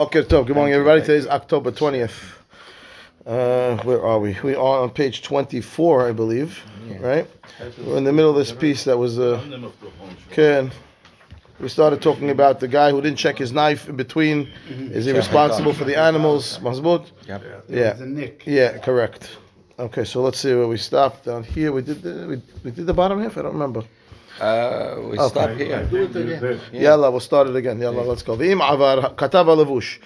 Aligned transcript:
Okay, 0.00 0.22
Tov. 0.22 0.46
Good 0.46 0.54
morning, 0.54 0.74
everybody. 0.74 1.00
Today 1.00 1.16
is 1.16 1.26
October 1.26 1.72
20th. 1.72 2.12
Uh, 3.26 3.78
where 3.78 4.00
are 4.06 4.20
we? 4.20 4.36
We 4.44 4.54
are 4.54 4.82
on 4.82 4.90
page 4.90 5.22
24, 5.22 6.06
I 6.10 6.12
believe. 6.12 6.62
Right? 7.00 7.26
We're 7.84 7.96
in 7.96 8.04
the 8.04 8.12
middle 8.12 8.30
of 8.30 8.36
this 8.36 8.52
piece 8.52 8.84
that 8.84 8.96
was. 8.96 9.18
Uh, 9.18 9.42
Ken. 10.30 10.70
We 11.58 11.68
started 11.68 12.00
talking 12.00 12.30
about 12.30 12.60
the 12.60 12.68
guy 12.68 12.92
who 12.92 13.00
didn't 13.02 13.18
check 13.18 13.38
his 13.38 13.50
knife 13.50 13.88
in 13.88 13.96
between. 13.96 14.48
Is 14.68 15.06
he 15.06 15.10
responsible 15.10 15.72
for 15.72 15.84
the 15.84 15.98
animals? 15.98 16.60
Mazbut? 16.60 17.10
Yep. 17.26 17.64
Yeah. 17.68 17.94
The 17.94 18.06
nick. 18.06 18.44
Yeah, 18.46 18.78
correct. 18.78 19.36
Okay, 19.80 20.04
so 20.04 20.22
let's 20.22 20.38
see 20.38 20.54
where 20.54 20.68
we 20.68 20.76
stopped 20.76 21.24
down 21.24 21.42
here. 21.42 21.72
We 21.72 21.82
did 21.82 22.02
the 22.02 22.28
we, 22.28 22.42
we 22.62 22.70
did 22.70 22.86
the 22.86 22.94
bottom 22.94 23.20
half. 23.20 23.36
I 23.36 23.42
don't 23.42 23.54
remember. 23.54 23.82
Uh, 24.40 24.96
we 25.10 25.18
Okay. 25.18 25.28
stop 25.28 25.50
here. 25.56 26.60
Yalla, 26.72 27.10
we'll 27.10 27.20
start 27.20 27.48
it 27.48 27.56
again. 27.56 27.80
Yalla, 27.80 28.02
let's 28.02 28.22
go. 28.22 28.36
V'im 28.36 28.60
avar 28.60 29.14
katava 29.14 29.56
levush. 29.56 29.98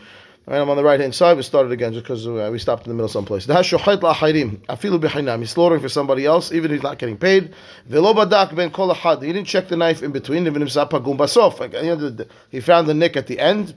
All 0.49 0.55
right, 0.55 0.61
I'm 0.61 0.71
on 0.71 0.77
the 0.77 0.82
right 0.82 0.99
hand 0.99 1.14
side. 1.14 1.37
We 1.37 1.43
started 1.45 1.71
again 1.71 1.93
just 1.93 2.05
because 2.05 2.27
uh, 2.27 2.49
we 2.50 2.58
stopped 2.58 2.85
in 2.86 2.91
the 2.91 2.95
middle 2.95 3.08
someplace. 3.08 3.46
The 3.46 3.55
hashochait 3.55 4.00
la'achayrim 4.00 4.57
afilu 4.67 4.99
b'chinam. 4.99 5.39
He's 5.41 5.50
slaughtering 5.50 5.81
for 5.81 5.89
somebody 5.89 6.27
else, 6.27 6.50
even 6.50 6.71
if 6.71 6.77
he's 6.77 6.82
not 6.82 6.99
getting 6.99 7.17
paid. 7.17 7.53
V'lo 7.89 8.14
badak 8.14 8.55
ben 8.57 8.71
kol 8.71 8.93
achad. 8.93 9.22
He 9.22 9.32
didn't 9.32 9.46
check 9.46 9.68
the 9.68 9.77
knife 9.77 10.03
in 10.03 10.11
between. 10.13 10.46
Even 10.46 10.63
if 10.63 10.69
pagum 10.69 11.17
basof. 11.17 11.61
Like, 11.61 11.75
you 11.75 11.83
know, 11.83 11.96
the- 11.96 12.27
He 12.50 12.61
found 12.61 12.89
the 12.89 12.94
nick 12.94 13.17
at 13.17 13.27
the 13.27 13.39
end. 13.39 13.75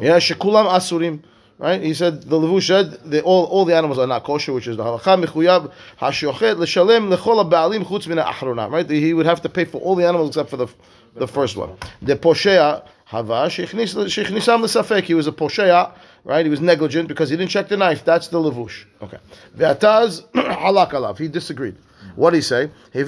Yeah, 0.00 0.18
shekulam 0.18 0.68
asurim. 0.68 1.22
Right? 1.60 1.82
He 1.82 1.92
said 1.92 2.22
the 2.22 2.36
levush 2.40 2.68
said 2.68 2.92
the, 3.04 3.22
all 3.22 3.44
all 3.44 3.66
the 3.66 3.76
animals 3.76 3.98
are 3.98 4.06
not 4.06 4.24
kosher, 4.24 4.54
which 4.54 4.66
is 4.66 4.78
the 4.78 4.82
halacha 4.82 5.22
mechuyab 5.22 5.70
hashochet 6.00 6.56
l'shalem 6.56 7.10
lechol 7.14 7.50
baalim 7.50 7.84
chutz 7.84 8.06
mina 8.08 8.22
achrona. 8.22 8.70
Right? 8.70 8.88
He 8.88 9.12
would 9.12 9.26
have 9.26 9.42
to 9.42 9.50
pay 9.50 9.66
for 9.66 9.78
all 9.82 9.94
the 9.94 10.06
animals 10.06 10.30
except 10.30 10.48
for 10.48 10.56
the 10.56 10.68
the 11.16 11.28
first 11.28 11.58
one. 11.58 11.76
The 12.00 12.16
poshea 12.16 12.82
hava 13.04 13.48
shechnis 13.50 13.94
shechnisam 13.94 14.62
l'safek. 14.62 15.02
He 15.02 15.12
was 15.12 15.26
a 15.26 15.32
poshea. 15.32 15.92
Right? 16.24 16.46
He 16.46 16.50
was 16.50 16.62
negligent 16.62 17.08
because 17.08 17.28
he 17.28 17.36
didn't 17.36 17.50
check 17.50 17.68
the 17.68 17.76
knife. 17.76 18.06
That's 18.06 18.28
the 18.28 18.38
levush. 18.38 18.86
Okay. 19.02 19.18
Ve'ataz 19.54 20.22
halak 20.32 20.92
alav. 20.92 21.18
He 21.18 21.28
disagreed. 21.28 21.76
What 22.16 22.30
did 22.30 22.38
he 22.38 22.42
say? 22.42 22.70
He 22.92 23.02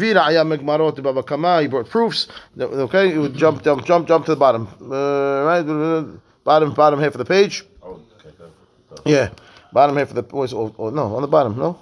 brought 1.69 1.89
proofs. 1.89 2.28
Okay, 2.61 3.12
he 3.12 3.19
would 3.19 3.34
jump, 3.34 3.64
jump, 3.64 3.87
jump, 3.87 4.06
jump 4.06 4.27
to 4.27 4.33
the 4.33 4.37
bottom. 4.37 4.69
Uh, 4.81 5.44
right, 5.44 5.62
bottom, 6.44 6.75
bottom 6.75 7.00
half 7.00 7.14
of 7.14 7.19
the 7.19 7.25
page. 7.25 7.64
Yeah, 9.04 9.30
bottom 9.72 9.96
half 9.96 10.10
of 10.10 10.14
the 10.14 10.22
boys, 10.22 10.52
oh, 10.52 10.74
oh, 10.78 10.90
no 10.90 11.16
on 11.16 11.22
the 11.22 11.28
bottom 11.28 11.56
no. 11.56 11.78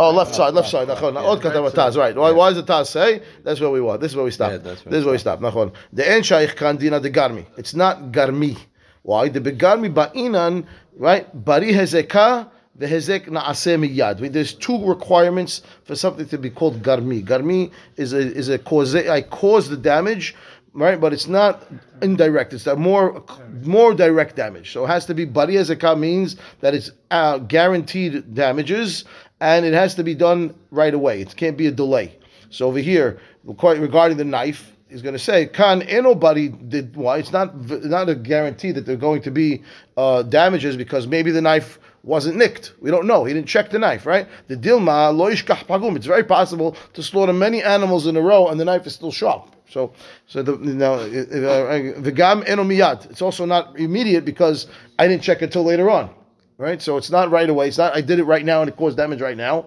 Oh, 0.00 0.10
left 0.10 0.34
side, 0.34 0.54
left 0.54 0.70
side. 0.70 0.88
Nachon. 0.88 1.16
Od 1.16 1.40
katav 1.40 1.70
taz. 1.72 1.96
Right. 1.96 2.16
Why? 2.16 2.32
Why 2.32 2.50
does 2.50 2.64
the 2.64 2.72
taz 2.72 2.86
say? 2.86 3.22
That's 3.42 3.60
where 3.60 3.70
we 3.70 3.80
were. 3.80 3.98
This 3.98 4.12
is 4.12 4.16
where 4.16 4.24
we 4.24 4.30
stop. 4.30 4.52
Yeah, 4.52 4.58
this 4.58 4.80
is 4.82 5.04
where 5.04 5.12
we 5.12 5.18
stop. 5.18 5.40
Nachon. 5.40 5.72
The 5.92 6.08
en 6.08 6.22
shaykh 6.22 6.56
kan 6.56 6.76
dina 6.76 7.00
de 7.00 7.10
garmi. 7.10 7.44
It's 7.56 7.74
not 7.74 8.10
garmi. 8.10 8.56
Why? 9.02 9.28
The 9.28 9.40
begarmi 9.40 9.92
ba'inan. 9.92 10.66
Right. 10.96 11.26
Bari 11.44 11.72
hezekah. 11.72 12.50
The 12.76 12.86
hezek 12.86 13.26
naaseh 13.26 13.78
miyad. 13.78 14.32
There's 14.32 14.52
two 14.54 14.84
requirements 14.84 15.62
for 15.84 15.94
something 15.94 16.26
to 16.26 16.38
be 16.38 16.50
called 16.50 16.82
garmi. 16.82 17.24
Garmi 17.24 17.70
is 17.96 18.12
a 18.12 18.18
is 18.18 18.48
a 18.48 18.58
cause. 18.58 18.96
I 18.96 19.22
cause 19.22 19.68
the 19.68 19.76
damage, 19.76 20.34
right? 20.74 21.00
But 21.00 21.12
it's 21.12 21.28
not 21.28 21.66
indirect. 22.02 22.52
It's 22.52 22.64
that 22.64 22.78
more 22.78 23.24
more 23.62 23.94
direct 23.94 24.36
damage. 24.36 24.72
So 24.72 24.84
it 24.84 24.88
has 24.88 25.06
to 25.06 25.14
be 25.14 25.24
bari 25.24 25.54
hezekah 25.54 25.98
means 25.98 26.36
that 26.60 26.74
it's 26.74 26.90
uh, 27.10 27.38
guaranteed 27.38 28.34
damages, 28.34 29.04
and 29.40 29.64
it 29.64 29.72
has 29.72 29.94
to 29.94 30.02
be 30.02 30.14
done 30.14 30.54
right 30.70 30.92
away. 30.92 31.20
It 31.20 31.34
can't 31.36 31.56
be 31.56 31.68
a 31.68 31.72
delay. 31.72 32.18
So 32.50 32.66
over 32.66 32.78
here, 32.78 33.18
regarding 33.44 34.18
the 34.18 34.24
knife, 34.24 34.72
he's 34.88 35.02
going 35.02 35.14
to 35.14 35.18
say, 35.18 35.46
"Can 35.46 35.82
anybody 35.82 36.48
did 36.48 36.94
why?" 36.96 37.18
It's 37.18 37.32
not 37.32 37.54
not 37.84 38.08
a 38.08 38.14
guarantee 38.14 38.72
that 38.72 38.84
they're 38.84 38.96
going 38.96 39.22
to 39.22 39.30
be 39.30 39.62
uh, 39.96 40.22
damages 40.22 40.76
because 40.76 41.06
maybe 41.06 41.30
the 41.30 41.42
knife 41.42 41.78
wasn't 42.02 42.36
nicked. 42.36 42.74
We 42.80 42.90
don't 42.90 43.06
know. 43.06 43.24
He 43.24 43.32
didn't 43.32 43.48
check 43.48 43.70
the 43.70 43.78
knife, 43.78 44.04
right? 44.04 44.28
The 44.48 44.56
dilma 44.56 45.14
loishkach 45.14 45.66
pagum. 45.66 45.96
It's 45.96 46.04
very 46.04 46.24
possible 46.24 46.76
to 46.92 47.02
slaughter 47.02 47.32
many 47.32 47.62
animals 47.62 48.06
in 48.06 48.14
a 48.16 48.20
row 48.20 48.48
and 48.48 48.60
the 48.60 48.64
knife 48.66 48.86
is 48.86 48.94
still 48.94 49.10
sharp. 49.10 49.53
So, 49.68 49.92
so 50.26 50.42
the 50.42 50.56
now 50.56 50.96
the 50.96 52.12
gam 52.14 52.42
enomiyad. 52.42 53.10
It's 53.10 53.22
also 53.22 53.44
not 53.44 53.78
immediate 53.78 54.24
because 54.24 54.66
I 54.98 55.08
didn't 55.08 55.22
check 55.22 55.42
until 55.42 55.64
later 55.64 55.90
on, 55.90 56.10
right? 56.58 56.80
So 56.80 56.96
it's 56.96 57.10
not 57.10 57.30
right 57.30 57.48
away. 57.48 57.68
It's 57.68 57.78
not 57.78 57.96
I 57.96 58.00
did 58.00 58.18
it 58.18 58.24
right 58.24 58.44
now 58.44 58.60
and 58.60 58.68
it 58.68 58.76
caused 58.76 58.96
damage 58.96 59.20
right 59.20 59.36
now. 59.36 59.66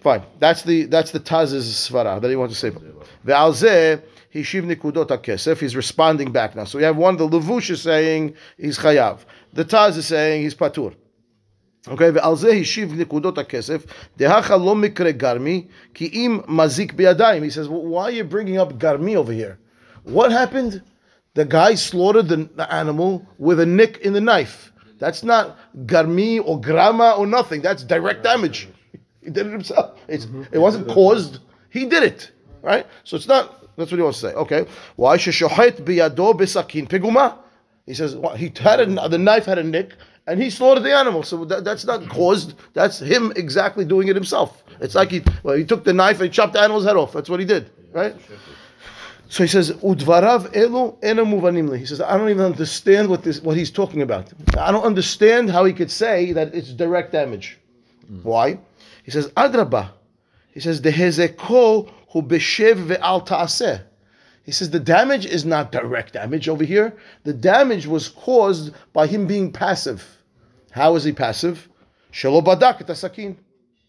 Fine. 0.00 0.22
That's 0.40 0.62
the 0.62 0.84
that's 0.84 1.12
the 1.12 1.20
Taz's 1.20 1.66
svara 1.66 2.20
that 2.20 2.28
he 2.28 2.36
wants 2.36 2.54
to 2.54 2.60
say. 2.60 2.70
The 2.70 3.32
Ve'alzeh 3.32 4.02
hishiv 4.34 4.64
nikudot 4.64 5.06
kesef. 5.22 5.58
He's 5.58 5.76
responding 5.76 6.32
back 6.32 6.56
now. 6.56 6.64
So 6.64 6.78
we 6.78 6.84
have 6.84 6.96
one. 6.96 7.16
The 7.16 7.28
levush 7.28 7.70
is 7.70 7.82
saying 7.82 8.34
he's 8.58 8.78
chayav. 8.78 9.20
The 9.52 9.64
Taz 9.64 9.96
is 9.96 10.06
saying 10.06 10.42
he's 10.42 10.56
patur. 10.56 10.94
Okay, 11.87 12.11
ועל 12.13 12.35
זה 12.35 12.49
השיב 12.49 12.99
נקודות 12.99 13.37
הכסף, 13.37 13.85
דהכה 14.17 14.57
לא 14.57 14.75
מקרה 14.75 15.11
גרמי, 15.11 15.65
כי 15.93 16.09
אם 16.13 16.39
מזיק 16.47 16.93
בידיים. 16.93 17.43
He 17.43 17.49
says, 17.49 17.69
well, 17.69 17.85
why 17.85 18.03
are 18.03 18.11
you 18.11 18.23
bringing 18.23 18.57
up 18.57 18.73
garmi 18.77 19.15
over 19.15 19.31
here? 19.31 19.57
What 20.03 20.31
happened? 20.31 20.81
The 21.33 21.45
guy 21.45 21.75
slaughtered 21.75 22.27
the 22.29 22.49
the 22.55 22.73
animal 22.73 23.25
with 23.37 23.59
a 23.59 23.65
nick 23.65 23.97
in 23.97 24.13
the 24.13 24.21
knife. 24.21 24.73
That's 24.99 25.23
not 25.23 25.57
garmi 25.85 26.41
or 26.43 26.59
grama 26.59 27.11
or 27.17 27.27
nothing. 27.27 27.61
That's 27.61 27.83
direct 27.83 28.23
damage. 28.23 28.67
He 29.23 29.29
did 29.29 29.45
it 29.45 29.51
himself. 29.51 29.99
It's, 30.07 30.25
it 30.51 30.57
wasn't 30.57 30.87
caused. 30.87 31.39
He 31.69 31.85
did 31.85 32.03
it. 32.03 32.31
Right? 32.63 32.85
So 33.03 33.15
it's 33.17 33.27
not, 33.27 33.43
that's 33.77 33.91
what 33.91 33.97
he 33.97 34.01
wants 34.01 34.19
to 34.21 34.29
say. 34.29 34.33
Okay. 34.33 34.65
Why 34.95 35.17
sheshohet 35.17 35.81
biyado 35.81 36.33
besakin 36.33 36.87
piguma? 36.87 37.37
He 37.86 37.94
says 37.94 38.16
well, 38.16 38.34
he 38.34 38.52
had 38.58 38.80
a, 38.80 39.08
the 39.08 39.18
knife 39.18 39.44
had 39.44 39.58
a 39.58 39.64
nick 39.64 39.94
and 40.26 40.40
he 40.40 40.50
slaughtered 40.50 40.84
the 40.84 40.94
animal. 40.94 41.22
So 41.22 41.44
that, 41.46 41.64
that's 41.64 41.84
not 41.84 42.08
caused. 42.08 42.54
That's 42.74 42.98
him 42.98 43.32
exactly 43.36 43.84
doing 43.84 44.08
it 44.08 44.14
himself. 44.14 44.62
It's 44.80 44.94
like 44.94 45.10
he 45.10 45.22
well 45.42 45.56
he 45.56 45.64
took 45.64 45.84
the 45.84 45.92
knife 45.92 46.20
and 46.20 46.32
chopped 46.32 46.54
the 46.54 46.60
animal's 46.60 46.84
head 46.84 46.96
off. 46.96 47.12
That's 47.12 47.28
what 47.28 47.40
he 47.40 47.46
did, 47.46 47.70
right? 47.92 48.14
So 49.28 49.42
he 49.42 49.48
says 49.48 49.72
udvarav 49.72 50.52
elu 50.52 51.02
ena 51.02 51.24
muvanim 51.24 51.70
li. 51.70 51.78
He 51.78 51.86
says 51.86 52.00
I 52.00 52.16
don't 52.16 52.28
even 52.28 52.44
understand 52.44 53.08
what 53.08 53.22
this 53.22 53.40
what 53.40 53.56
he's 53.56 53.70
talking 53.70 54.02
about. 54.02 54.32
I 54.58 54.70
don't 54.70 54.84
understand 54.84 55.50
how 55.50 55.64
he 55.64 55.72
could 55.72 55.90
say 55.90 56.32
that 56.32 56.54
it's 56.54 56.72
direct 56.72 57.12
damage. 57.12 57.58
Why? 58.22 58.58
He 59.04 59.10
says 59.10 59.28
adraba. 59.30 59.90
He 60.52 60.60
says 60.60 60.82
the 60.82 60.90
hezeko 60.90 61.90
hu 62.10 62.22
beshev 62.22 62.86
ve'al 62.86 63.24
ta'aseh. 63.24 63.82
He 64.44 64.52
says 64.52 64.70
the 64.70 64.80
damage 64.80 65.24
is 65.24 65.44
not 65.44 65.70
direct 65.72 66.14
damage 66.14 66.48
over 66.48 66.64
here. 66.64 66.96
The 67.24 67.32
damage 67.32 67.86
was 67.86 68.08
caused 68.08 68.72
by 68.92 69.06
him 69.06 69.26
being 69.26 69.52
passive. 69.52 70.04
How 70.72 70.96
is 70.96 71.04
he 71.04 71.12
passive? 71.12 71.68
Shelo 72.12 72.44
badak 72.44 72.88
et 72.88 72.94
sakin. 72.94 73.36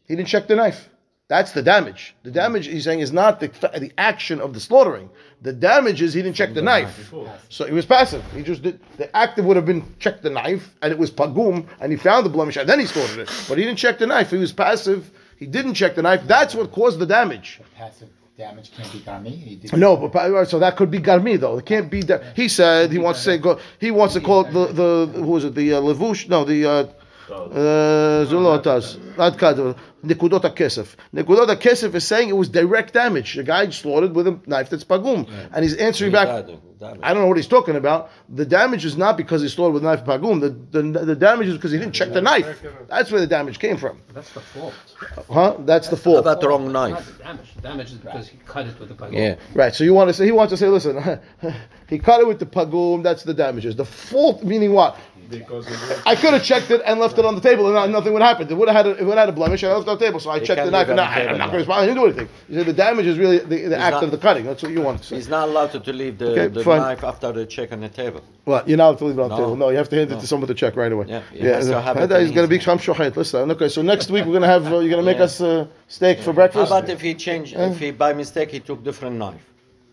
He 0.07 0.15
didn't 0.15 0.27
check 0.27 0.47
the 0.47 0.55
knife. 0.55 0.89
That's 1.29 1.53
the 1.53 1.63
damage. 1.63 2.15
The 2.23 2.31
damage 2.31 2.67
he's 2.67 2.83
saying 2.83 2.99
is 2.99 3.11
not 3.11 3.39
the, 3.39 3.47
the 3.79 3.91
action 3.97 4.39
of 4.39 4.53
the 4.53 4.59
slaughtering. 4.59 5.09
The 5.41 5.53
damage 5.53 6.01
is 6.01 6.13
he 6.13 6.21
didn't 6.21 6.35
check 6.35 6.53
the 6.53 6.61
knife. 6.61 7.11
So 7.49 7.65
he 7.65 7.73
was 7.73 7.85
passive. 7.85 8.23
He 8.33 8.43
just 8.43 8.61
did. 8.61 8.79
The 8.97 9.15
active 9.15 9.45
would 9.45 9.55
have 9.55 9.65
been 9.65 9.95
check 9.99 10.21
the 10.21 10.29
knife, 10.29 10.75
and 10.81 10.91
it 10.91 10.99
was 10.99 11.09
pagum, 11.09 11.65
and 11.79 11.91
he 11.91 11.97
found 11.97 12.25
the 12.25 12.29
blemish, 12.29 12.57
and 12.57 12.69
then 12.69 12.79
he 12.79 12.85
slaughtered 12.85 13.19
it. 13.19 13.45
But 13.47 13.57
he 13.57 13.63
didn't 13.63 13.79
check 13.79 13.97
the 13.97 14.07
knife. 14.07 14.29
He 14.29 14.37
was 14.37 14.51
passive. 14.51 15.09
He 15.37 15.47
didn't 15.47 15.73
check 15.73 15.95
the 15.95 16.03
knife. 16.03 16.21
That's 16.27 16.53
what 16.53 16.71
caused 16.71 16.99
the 16.99 17.05
damage. 17.05 17.59
Passive 17.75 18.09
damage 18.37 18.71
can't 18.75 18.91
be 18.91 18.99
garmi. 18.99 19.73
No, 19.73 19.95
but 19.97 20.11
pa- 20.11 20.43
so 20.45 20.59
that 20.59 20.75
could 20.75 20.89
be 20.89 20.99
garmi 20.99 21.39
though. 21.39 21.57
It 21.59 21.65
can't 21.65 21.89
be 21.89 22.01
that. 22.03 22.35
He 22.35 22.47
said 22.47 22.91
he 22.91 22.97
wants 22.97 23.19
to 23.19 23.25
say 23.25 23.37
go. 23.37 23.59
He 23.79 23.91
wants 23.91 24.13
to 24.15 24.21
call 24.21 24.45
it 24.45 24.53
the 24.53 24.67
the 24.67 25.11
who 25.19 25.27
was 25.27 25.45
it 25.45 25.55
the 25.55 25.73
uh, 25.73 25.81
levush? 25.81 26.27
No, 26.29 26.43
the 26.43 26.65
uh, 26.65 26.87
uh, 27.31 28.25
Zulotas. 28.25 28.97
Not 29.17 29.37
kad. 29.37 29.57
Nikudot 30.03 30.41
kesef. 30.55 30.95
Nikudot 31.13 31.47
kesef 31.61 31.95
is 31.95 32.05
saying 32.05 32.29
it 32.29 32.33
was 32.37 32.49
direct 32.49 32.93
damage. 32.93 33.35
The 33.35 33.43
guy 33.43 33.69
slaughtered 33.69 34.13
with 34.13 34.27
a 34.27 34.39
knife 34.47 34.69
that's 34.69 34.83
pagum, 34.83 35.29
and 35.53 35.63
he's 35.63 35.75
answering 35.75 36.11
back. 36.11 36.27
I 37.01 37.13
don't 37.13 37.21
know 37.23 37.27
what 37.27 37.37
he's 37.37 37.47
talking 37.47 37.77
about. 37.77 38.09
The 38.27 38.45
damage 38.45 38.83
is 38.83 38.97
not 38.97 39.15
because 39.15 39.41
he 39.41 39.47
slaughtered 39.47 39.75
with 39.75 39.83
a 39.83 39.85
knife 39.85 40.03
pagum. 40.03 40.41
The, 40.41 40.81
the 40.81 41.05
the 41.05 41.15
damage 41.15 41.47
is 41.47 41.55
because 41.55 41.71
he 41.71 41.77
didn't 41.77 41.93
check 41.93 42.11
the 42.11 42.21
knife. 42.21 42.61
That's 42.89 43.09
where 43.11 43.21
the 43.21 43.27
damage 43.27 43.59
came 43.59 43.77
from. 43.77 44.01
That's 44.13 44.33
the 44.33 44.41
fault. 44.41 44.73
Huh? 45.31 45.55
That's 45.59 45.87
the 45.87 45.95
How 45.95 46.01
fault. 46.01 46.19
about 46.19 46.41
the 46.41 46.49
wrong 46.49 46.69
knife? 46.73 47.17
the 47.17 47.23
damage. 47.23 47.55
The 47.55 47.61
damage 47.61 47.91
is 47.93 47.97
because 47.99 48.27
he 48.27 48.37
cut 48.45 48.67
it 48.67 48.77
with 48.77 48.89
the 48.89 48.95
pagum. 48.95 49.13
Yeah. 49.13 49.35
Right. 49.55 49.73
So 49.73 49.85
you 49.85 49.93
want 49.93 50.09
to 50.09 50.13
say 50.13 50.25
he 50.25 50.33
wants 50.33 50.51
to 50.51 50.57
say, 50.57 50.67
listen, 50.67 51.19
he 51.87 51.99
cut 51.99 52.19
it 52.19 52.27
with 52.27 52.39
the 52.39 52.45
pagum. 52.45 53.03
That's 53.03 53.23
the 53.23 53.33
damages. 53.33 53.77
The 53.77 53.85
fault 53.85 54.43
meaning 54.43 54.73
what? 54.73 54.97
Because 55.29 55.67
I 56.05 56.15
could 56.15 56.33
have 56.33 56.43
checked 56.43 56.71
it 56.71 56.81
and 56.85 56.99
left 56.99 57.17
it 57.17 57.25
on 57.25 57.35
the 57.35 57.41
table, 57.41 57.65
and 57.65 57.75
not- 57.75 57.89
nothing 57.89 58.13
would 58.13 58.21
happen. 58.21 58.47
It 58.49 58.53
would 58.55 58.69
have 58.69 58.85
had 58.85 58.87
a, 58.87 58.99
it 58.99 59.05
would 59.05 59.17
have 59.17 59.27
had 59.27 59.29
a 59.29 59.33
blemish. 59.33 59.63
and 59.63 59.71
I 59.71 59.75
left 59.75 59.87
it 59.87 59.91
on 59.91 59.97
the 59.97 60.05
table, 60.05 60.19
so 60.19 60.29
I 60.29 60.39
checked 60.39 60.63
the 60.65 60.71
knife, 60.71 60.89
and 60.89 60.99
it 60.99 61.03
now 61.03 61.09
on 61.09 61.15
the 61.15 61.21
I, 61.21 61.31
am 61.33 61.37
not 61.37 61.51
going 61.51 61.51
to 61.51 61.57
respond. 61.57 61.81
I 61.81 61.85
didn't 61.85 61.97
do 61.97 62.05
anything. 62.05 62.29
You 62.49 62.55
said 62.57 62.65
the 62.65 62.73
damage 62.73 63.05
is 63.05 63.17
really 63.17 63.39
the, 63.39 63.67
the 63.67 63.77
act 63.77 63.93
not- 63.93 64.03
of 64.03 64.11
the 64.11 64.17
cutting. 64.17 64.45
That's 64.45 64.63
what 64.63 64.71
you 64.71 64.81
want 64.81 64.99
to 64.99 65.05
say. 65.05 65.15
He's 65.15 65.29
not 65.29 65.49
allowed 65.49 65.71
to, 65.71 65.79
to 65.79 65.93
leave 65.93 66.17
the, 66.17 66.31
Okay, 66.31 66.47
the 66.47 66.63
knife 66.63 67.03
after 67.03 67.31
the 67.31 67.45
check 67.45 67.71
on 67.71 67.81
the 67.81 67.89
table. 67.89 68.21
What? 68.45 68.67
You're 68.67 68.77
not 68.77 68.89
allowed 68.89 68.97
to 68.99 69.05
leave 69.05 69.19
it 69.19 69.21
on 69.21 69.29
the 69.29 69.37
table. 69.37 69.55
No, 69.55 69.69
you 69.69 69.77
have 69.77 69.89
to 69.89 69.95
hand 69.95 70.11
it 70.11 70.19
to 70.19 70.27
someone 70.27 70.47
to 70.47 70.53
check 70.53 70.75
right 70.75 70.91
away. 70.91 71.05
Yeah, 71.07 71.21
it 71.33 71.43
has 71.43 71.67
to 71.67 72.19
He's 72.19 72.31
going 72.31 72.45
to 72.45 72.47
be 72.47 72.55
easily. 72.57 72.59
sham 72.59 72.77
shochet. 72.77 73.15
Listen, 73.15 73.51
okay. 73.51 73.69
So 73.69 73.81
next 73.81 74.09
week 74.09 74.25
we're 74.25 74.31
going 74.31 74.41
to 74.41 74.47
have. 74.47 74.65
Uh, 74.65 74.79
you're 74.79 74.89
going 74.89 75.03
to 75.05 75.11
make 75.11 75.17
Yeah. 75.17 75.23
us 75.23 75.41
uh, 75.41 75.67
steak 75.87 76.19
for 76.19 76.33
breakfast. 76.33 76.71
How 76.71 76.79
about 76.79 76.89
if 76.89 77.01
he 77.01 77.13
changed, 77.15 77.55
if 77.55 77.79
he 77.79 77.91
by 77.91 78.13
mistake 78.13 78.51
he 78.51 78.59
took 78.59 78.83
different 78.83 79.15
knife? 79.17 79.41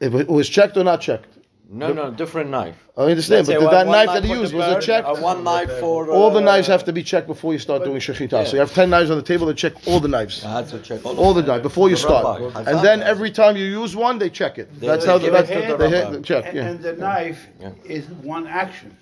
If 0.00 0.15
it 0.15 0.29
was 0.29 0.49
checked 0.49 0.76
or 0.76 0.85
not 0.85 1.00
checked. 1.00 1.39
No, 1.72 1.93
no, 1.93 2.11
different 2.11 2.50
knife. 2.50 2.75
I 2.96 3.02
understand, 3.02 3.46
Let's 3.46 3.49
but 3.49 3.52
say 3.55 3.61
did 3.61 3.72
that 3.72 3.87
one 3.87 3.96
knife 3.96 4.14
that 4.14 4.25
he 4.25 4.34
for 4.34 4.40
used 4.40 4.55
was 4.55 4.67
it 4.67 4.75
bird, 4.75 4.82
checked? 4.82 5.06
uh, 5.06 5.14
one 5.14 5.44
knife 5.44 5.70
for 5.78 6.11
All 6.11 6.31
the 6.32 6.38
uh, 6.40 6.43
knives 6.43 6.67
have 6.67 6.84
to 6.87 6.93
be 6.93 7.05
checked 7.05 7.28
before 7.28 7.52
you 7.52 7.61
start 7.61 7.84
doing 7.84 8.00
shechita. 8.00 8.44
So 8.49 8.55
you 8.55 8.58
have 8.58 8.75
ten 8.75 8.90
knives 8.90 9.08
on 9.08 9.17
the 9.19 9.22
table. 9.22 9.46
They 9.46 9.55
check 9.55 9.75
all 9.87 10.00
the 10.00 10.08
knives, 10.08 10.44
I 10.44 10.50
had 10.50 10.69
to 10.70 10.81
check 10.81 11.06
all, 11.06 11.17
all 11.17 11.32
the 11.32 11.43
knives 11.43 11.62
before 11.62 11.88
you 11.88 11.94
start, 11.94 12.40
rabbi. 12.40 12.70
and 12.72 12.81
then 12.84 13.02
every 13.05 13.31
time 13.31 13.56
you 13.56 13.64
use 13.67 13.94
one, 13.94 14.19
they 14.19 14.31
check 14.31 14.58
it. 14.58 14.69
They- 14.81 14.88
That's 14.88 15.05
they 15.05 15.11
how 15.12 15.19
give 15.19 15.32
that's 15.32 15.49
it 15.49 15.69
to 15.69 15.76
the, 15.76 15.88
the 15.88 15.88
they 16.19 16.22
check. 16.22 16.46
And, 16.46 16.56
Yeah. 16.56 16.67
and 16.70 16.81
the 16.82 16.93
knife 16.94 17.46
Yeah. 17.61 17.70
is 17.84 18.06
one 18.08 18.49
action. 18.49 18.96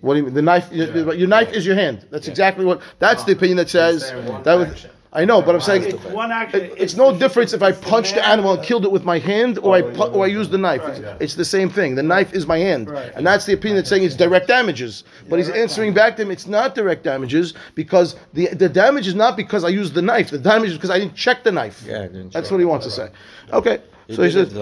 What 0.00 0.14
do 0.14 0.20
you 0.20 0.24
mean? 0.26 0.34
The 0.34 0.42
knife, 0.42 0.72
your, 0.72 1.14
your 1.14 1.28
knife 1.28 1.52
is 1.52 1.66
your 1.66 1.76
hand. 1.76 2.06
That's 2.10 2.28
exactly 2.28 2.64
what. 2.64 2.80
That's 3.00 3.24
the 3.24 3.32
opinion 3.32 3.58
that 3.58 3.68
says 3.68 4.10
that 4.44 4.54
was. 4.54 4.86
I 5.16 5.24
know, 5.24 5.40
but 5.40 5.54
I'm 5.54 5.60
saying 5.60 5.84
it's, 5.84 6.04
one 6.06 6.32
action, 6.32 6.62
it, 6.62 6.72
it's 6.76 6.96
no 6.96 7.16
difference 7.16 7.52
if 7.52 7.62
I 7.62 7.70
punched 7.70 8.16
the 8.16 8.26
animal 8.26 8.54
and 8.54 8.62
killed 8.64 8.84
it 8.84 8.90
with 8.90 9.04
my 9.04 9.20
hand 9.20 9.58
or 9.58 9.74
I 9.76 9.82
pu- 9.82 10.10
or 10.12 10.24
I 10.24 10.26
used 10.26 10.50
the 10.50 10.58
knife. 10.58 10.82
It's, 10.86 10.98
it's 11.20 11.34
the 11.36 11.44
same 11.44 11.70
thing. 11.70 11.94
The 11.94 12.02
knife 12.02 12.32
is 12.34 12.46
my 12.48 12.58
hand, 12.58 12.88
and 12.88 13.24
that's 13.24 13.46
the 13.46 13.52
opinion 13.52 13.76
that's 13.76 13.88
saying 13.88 14.02
it's 14.02 14.16
direct 14.16 14.48
damages. 14.48 15.04
But 15.28 15.38
he's 15.38 15.50
answering 15.50 15.94
back 15.94 16.16
to 16.16 16.22
him, 16.22 16.32
it's 16.32 16.48
not 16.48 16.74
direct 16.74 17.04
damages 17.04 17.54
because 17.76 18.16
the 18.32 18.48
the 18.48 18.68
damage 18.68 19.06
is 19.06 19.14
not 19.14 19.36
because 19.36 19.62
I 19.62 19.68
used 19.68 19.94
the 19.94 20.02
knife. 20.02 20.30
The 20.30 20.38
damage 20.38 20.70
is 20.70 20.76
because 20.76 20.90
I 20.90 20.98
didn't 20.98 21.14
check 21.14 21.44
the 21.44 21.52
knife. 21.52 21.84
Yeah, 21.86 22.08
that's 22.32 22.50
what 22.50 22.58
he 22.58 22.66
wants 22.66 22.84
to 22.86 22.90
say. 22.92 23.08
Okay. 23.52 23.78
So 24.10 24.22
he 24.22 24.30
says, 24.30 24.52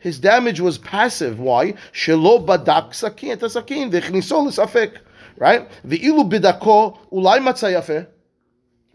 His 0.00 0.18
damage 0.18 0.60
was 0.60 0.78
passive. 0.78 1.38
Why? 1.38 1.74
right? 5.38 5.68
The 5.84 5.98
ilu 5.98 6.24
bidako 6.30 6.98
ulay 7.12 7.38
matzayafe. 7.40 8.08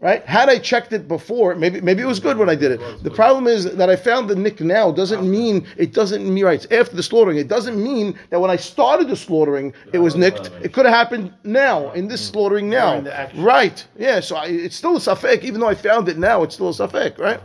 Right? 0.02 0.24
Had 0.24 0.48
I 0.48 0.58
checked 0.58 0.94
it 0.94 1.06
before, 1.08 1.54
maybe 1.56 1.82
maybe 1.82 2.00
it 2.00 2.06
was 2.06 2.20
good 2.20 2.38
when 2.38 2.48
I 2.48 2.54
did 2.54 2.72
it. 2.72 3.02
The 3.02 3.10
problem 3.10 3.46
is 3.46 3.64
that 3.76 3.90
I 3.90 3.96
found 3.96 4.30
the 4.30 4.34
nick 4.34 4.58
now 4.62 4.90
doesn't 4.90 5.30
mean 5.30 5.66
it 5.76 5.92
doesn't 5.92 6.24
mean 6.24 6.42
right 6.42 6.72
after 6.72 6.96
the 6.96 7.02
slaughtering. 7.02 7.36
It 7.36 7.48
doesn't 7.48 7.76
mean 7.76 8.18
that 8.30 8.40
when 8.40 8.50
I 8.50 8.56
started 8.56 9.08
the 9.08 9.16
slaughtering, 9.16 9.74
it 9.92 9.98
was 9.98 10.16
nicked. 10.16 10.50
It 10.62 10.72
could 10.72 10.86
have 10.86 10.94
happened 10.94 11.34
now 11.44 11.90
in 11.92 12.08
this 12.08 12.26
slaughtering 12.26 12.70
now. 12.70 13.02
Right? 13.34 13.86
Yeah. 13.98 14.20
So 14.20 14.36
I, 14.36 14.46
it's 14.46 14.74
still 14.74 14.96
a 14.96 15.00
safek, 15.00 15.42
even 15.42 15.60
though 15.60 15.68
I 15.68 15.74
found 15.74 16.08
it 16.08 16.16
now. 16.16 16.44
It's 16.44 16.54
still 16.54 16.70
a 16.70 16.72
safek, 16.72 17.18
right? 17.18 17.40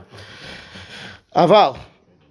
Aval, 1.36 1.78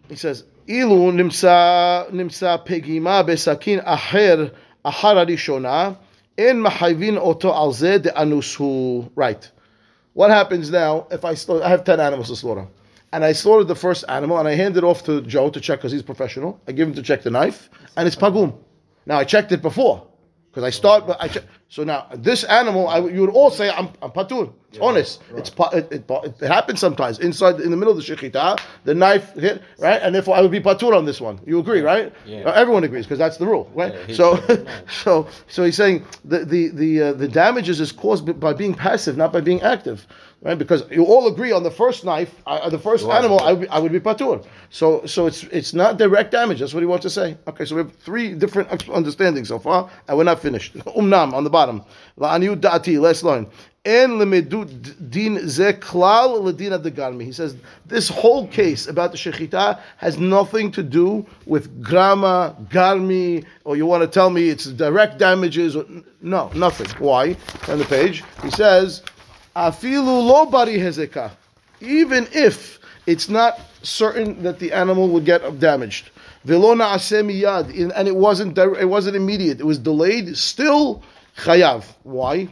he 0.09 0.17
says, 0.17 0.45
ilu 0.67 1.13
nimsa 1.13 2.11
nimsa 2.11 2.67
pegima 2.67 3.23
besakin 3.27 3.83
aher 3.85 4.51
ahar 4.87 5.17
arishona 5.27 5.99
en 6.37 6.63
mahayvin 6.63 7.19
oto 7.19 7.51
al 7.53 7.73
anusu." 7.73 9.11
Right. 9.15 9.51
What 10.15 10.31
happens 10.31 10.71
now 10.71 11.07
if 11.11 11.25
I 11.25 11.35
I 11.63 11.69
have 11.69 11.85
ten 11.85 12.01
animals 12.01 12.29
to 12.29 12.37
slaughter, 12.37 12.67
and 13.13 13.25
I 13.25 13.33
slaughtered 13.33 13.69
the 13.69 13.75
first 13.75 14.05
animal 14.09 14.39
and 14.39 14.47
I 14.47 14.55
hand 14.55 14.77
it 14.77 14.85
off 14.85 15.05
to 15.05 15.21
Joe 15.23 15.51
to 15.51 15.61
check 15.61 15.81
because 15.81 15.93
he's 15.93 16.03
professional. 16.03 16.61
I 16.69 16.73
give 16.73 16.89
him 16.89 16.95
to 16.95 17.03
check 17.03 17.23
the 17.23 17.31
knife, 17.31 17.69
and 17.97 18.07
it's 18.07 18.17
pagum. 18.17 18.55
Now 19.07 19.19
I 19.19 19.25
checked 19.25 19.53
it 19.53 19.63
before 19.63 20.07
because 20.51 20.65
I 20.65 20.71
start, 20.71 21.07
but 21.07 21.17
I 21.21 21.29
check. 21.29 21.45
So 21.69 21.83
now 21.83 22.07
this 22.15 22.45
animal, 22.45 22.89
I, 22.89 22.99
you 22.99 23.21
would 23.23 23.31
all 23.31 23.51
say 23.51 23.71
I'm, 23.71 23.89
I'm 24.01 24.11
patur. 24.11 24.53
It's 24.75 24.83
honest. 24.83 25.23
It's 25.37 25.51
pa- 25.51 25.71
it, 25.71 25.91
it, 25.93 26.11
it, 26.11 26.49
happens 26.49 26.81
sometimes 26.81 27.21
inside 27.21 27.61
in 27.61 27.71
the 27.71 27.77
middle 27.77 27.97
of 27.97 28.05
the 28.05 28.15
shechita, 28.17 28.61
the 28.85 28.95
knife 28.95 29.33
hit 29.35 29.63
right, 29.79 30.03
and 30.03 30.13
therefore 30.15 30.37
I 30.37 30.41
would 30.41 30.51
be 30.51 30.61
patur 30.61 30.97
on 30.97 31.05
this 31.05 31.21
one. 31.21 31.41
You 31.47 31.61
agree, 31.61 31.81
right? 31.81 32.13
Yeah. 32.27 32.43
Uh, 32.43 32.53
Everyone 32.53 32.83
agrees 32.83 33.07
because 33.07 33.19
that's 33.19 33.37
the 33.37 33.47
rule, 33.47 33.71
right? 33.75 33.95
Yeah, 34.09 34.15
so, 34.15 34.67
so, 34.91 35.29
so 35.47 35.65
he's 35.65 35.77
saying 35.77 36.05
the 36.25 36.45
the 36.45 36.69
the 36.69 37.03
uh, 37.03 37.13
the 37.13 37.29
damages 37.29 37.81
is 37.81 37.93
caused 37.93 38.41
by 38.41 38.53
being 38.53 38.75
passive, 38.75 39.17
not 39.17 39.33
by 39.33 39.41
being 39.41 39.63
active, 39.63 40.07
right? 40.43 40.59
Because 40.59 40.85
you 40.91 41.05
all 41.05 41.29
agree 41.29 41.53
on 41.53 41.63
the 41.63 41.71
first 41.71 42.05
knife, 42.05 42.35
uh, 42.47 42.69
the 42.69 42.79
first 42.79 43.07
animal, 43.07 43.41
I 43.41 43.53
would, 43.53 43.61
be, 43.61 43.69
I 43.69 43.79
would 43.79 43.93
be 43.93 44.01
patur. 44.01 44.45
So, 44.71 45.07
so 45.07 45.27
it's 45.27 45.45
it's 45.45 45.73
not 45.73 45.99
direct 45.99 46.33
damage. 46.33 46.59
That's 46.59 46.75
what 46.75 46.81
he 46.81 46.87
wants 46.87 47.05
to 47.05 47.11
say. 47.11 47.37
Okay, 47.47 47.65
so 47.65 47.77
we 47.77 47.83
have 47.83 47.95
three 47.95 48.35
different 48.35 48.69
understandings 48.91 49.49
so 49.49 49.61
far, 49.61 49.89
and 50.09 50.19
we're 50.19 50.25
not 50.25 50.41
finished. 50.41 50.75
Umnam 50.99 51.33
on 51.33 51.45
the 51.45 51.51
bottom. 51.59 51.79
La'aniut 52.19 52.61
da'ati. 52.61 53.01
Last 53.01 53.23
line. 53.23 53.47
He 53.87 53.93
says 57.33 57.57
this 57.85 58.09
whole 58.09 58.47
case 58.49 58.87
about 58.89 59.13
the 59.13 59.19
shechita 59.19 59.79
has 59.99 60.17
nothing 60.17 60.73
to 60.73 60.83
do 60.83 61.27
with 61.45 61.83
grama, 61.83 62.57
garmi, 62.71 63.45
or 63.65 63.77
you 63.77 63.85
want 63.85 64.03
to 64.03 64.09
tell 64.09 64.31
me 64.31 64.49
it's 64.49 64.65
direct 64.65 65.19
damages. 65.19 65.77
Or, 65.77 65.85
no, 66.23 66.51
nothing. 66.55 66.89
Why? 66.99 67.37
On 67.69 67.79
the 67.79 67.85
page, 67.85 68.25
he 68.43 68.51
says, 68.51 69.03
afilu 69.55 70.27
lo 70.31 70.47
bari. 70.47 70.81
Even 71.83 72.27
if 72.33 72.79
it's 73.07 73.29
not 73.29 73.61
certain 73.83 74.43
that 74.43 74.59
the 74.61 74.73
animal 74.73 75.09
would 75.11 75.27
get 75.27 75.43
damaged. 75.61 76.09
Velona 76.47 76.97
miyad, 77.23 77.93
and 77.95 78.09
it 78.09 78.17
wasn't 78.17 78.57
it 78.57 78.89
wasn't 78.89 79.17
immediate. 79.17 79.61
It 79.61 79.67
was 79.67 79.79
delayed. 79.79 80.37
Still 80.39 81.03
chayav. 81.37 81.85
Why? 82.03 82.49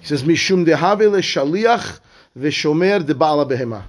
He 0.00 0.02
says 0.02 0.22
mishum 0.22 0.66
dehave 0.66 1.20
shaliach 1.20 2.00
v'shomer 2.36 3.04
de 3.04 3.14
ba'ala 3.14 3.50
behema. 3.50 3.84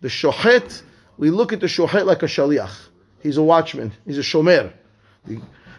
The 0.00 0.08
shochet, 0.08 0.82
we 1.16 1.30
look 1.30 1.52
at 1.52 1.60
the 1.60 1.66
shochet 1.66 2.04
like 2.04 2.22
a 2.22 2.26
shaliach. 2.26 2.74
He's 3.20 3.36
a 3.36 3.42
watchman. 3.42 3.92
He's 4.06 4.18
a 4.18 4.22
shomer. 4.22 4.72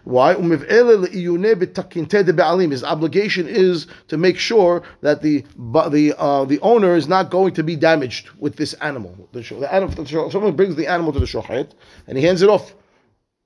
Why? 0.04 0.36
His 0.36 2.84
obligation 2.84 3.48
is 3.48 3.88
to 4.08 4.18
make 4.18 4.38
sure 4.38 4.84
that 5.02 5.22
the 5.22 5.44
the 5.90 6.14
uh, 6.18 6.46
the 6.46 6.60
owner 6.62 6.96
is 6.96 7.10
not 7.10 7.30
going 7.30 7.54
to 7.56 7.64
be 7.64 7.76
damaged 7.76 8.30
with 8.40 8.56
this 8.56 8.74
animal. 8.76 9.28
The, 9.34 9.42
the 9.42 9.74
animal, 9.74 10.32
someone 10.32 10.56
brings 10.56 10.78
the 10.78 10.88
animal 10.88 11.12
to 11.12 11.20
the 11.20 11.26
shochet 11.26 11.74
and 12.08 12.18
he 12.18 12.24
hands 12.24 12.42
it 12.42 12.50
off. 12.50 12.74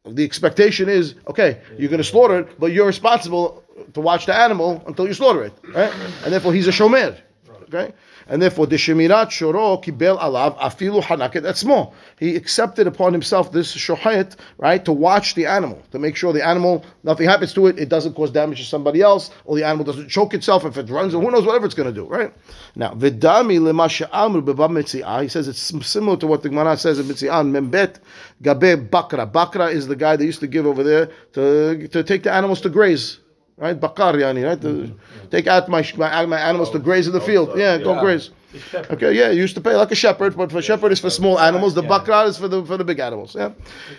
The 0.06 0.24
expectation 0.24 0.90
is, 0.90 1.16
okay, 1.28 1.62
you're 1.78 1.90
going 1.90 2.00
to 2.00 2.04
slaughter 2.04 2.40
it, 2.40 2.60
but 2.60 2.72
you're 2.72 2.88
responsible 2.88 3.64
to 3.94 4.02
watch 4.02 4.26
the 4.26 4.36
animal 4.36 4.84
until 4.88 5.08
you 5.08 5.14
slaughter 5.14 5.44
it, 5.44 5.54
right? 5.76 5.94
And 6.24 6.34
therefore, 6.34 6.54
he's 6.54 6.68
a 6.68 6.72
shomer, 6.72 7.18
okay? 7.74 7.94
And 8.28 8.42
therefore, 8.42 8.68
the 8.68 8.76
shemirat 8.76 9.28
shoro 9.28 9.84
kibel 9.84 10.20
alav 10.20 10.58
afilu 10.58 11.02
hanaket 11.02 11.44
That's 11.44 11.64
etzmo. 11.64 11.94
He 12.20 12.36
accepted 12.36 12.88
upon 12.88 13.14
himself 13.14 13.52
this 13.52 13.76
shohet, 13.76 14.36
right, 14.58 14.84
to 14.86 14.92
watch 14.92 15.36
the 15.36 15.46
animal, 15.46 15.82
to 15.92 16.00
make 16.00 16.16
sure 16.16 16.34
the 16.34 16.46
animal, 16.46 16.86
nothing 17.04 17.28
happens 17.28 17.54
to 17.54 17.68
it, 17.68 17.80
it 17.80 17.90
doesn't 17.90 18.14
cause 18.14 18.32
damage 18.32 18.60
to 18.60 18.66
somebody 18.66 19.02
else, 19.02 19.32
or 19.46 19.56
the 19.56 19.66
animal 19.66 19.86
doesn't 19.86 20.10
choke 20.10 20.34
itself 20.34 20.66
if 20.66 20.78
it 20.78 20.90
runs, 20.90 21.14
or 21.16 21.22
who 21.22 21.32
knows, 21.32 21.46
whatever 21.46 21.66
it's 21.66 21.76
going 21.76 21.94
to 21.94 21.94
do, 21.94 22.06
right? 22.06 22.34
Now, 22.76 22.94
vidami 22.94 23.60
lemasha 23.60 25.22
he 25.22 25.28
says 25.28 25.48
it's 25.48 25.88
similar 25.88 26.18
to 26.18 26.28
what 26.28 26.44
the 26.44 26.50
Gemara 26.50 26.78
says 26.78 27.00
in 27.00 27.06
Mitziah, 27.06 27.44
membet 27.44 27.98
gabe 28.42 28.90
bakra. 28.90 29.32
Bakra 29.32 29.72
is 29.72 29.88
the 29.88 29.96
guy 29.96 30.16
they 30.16 30.26
used 30.26 30.40
to 30.40 30.48
give 30.48 30.66
over 30.66 30.84
there 30.84 31.10
to, 31.34 31.88
to 31.88 32.04
take 32.04 32.24
the 32.24 32.32
animals 32.32 32.62
to 32.62 32.70
graze. 32.70 33.20
Right, 33.58 33.80
bakar 33.80 34.14
yani, 34.16 34.44
right? 34.46 34.62
To 34.62 34.92
take 35.30 35.48
out 35.48 35.70
my, 35.70 35.86
my 35.98 36.26
my 36.26 36.40
animals 36.40 36.72
to 36.72 36.78
oh, 36.78 36.82
graze 36.82 37.08
in 37.08 37.14
the 37.14 37.22
oh, 37.22 37.26
field. 37.26 37.58
Yeah, 37.58 37.78
go 37.78 38.00
graze. 38.00 38.32
Okay, 38.76 39.14
yeah, 39.14 39.30
you 39.30 39.42
used 39.42 39.56
to 39.56 39.62
pay 39.62 39.76
like 39.76 39.92
a 39.92 39.96
shepherd, 39.96 40.36
but 40.36 40.52
for 40.52 40.62
shepherd 40.62 40.92
is 40.92 41.00
for 41.00 41.10
small 41.10 41.40
animals. 41.40 41.74
The 41.74 41.84
bakra 41.84 42.28
is 42.28 42.38
for 42.38 42.48
the 42.48 42.66
for 42.66 42.78
the 42.78 42.84
big 42.84 43.00
animals. 43.00 43.34
Yeah. 43.36 43.52